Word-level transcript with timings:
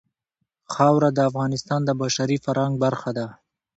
خاوره 0.73 1.09
د 1.13 1.19
افغانستان 1.29 1.81
د 1.85 1.89
بشري 2.01 2.37
فرهنګ 2.45 2.73
برخه 2.83 3.11
ده. 3.17 3.27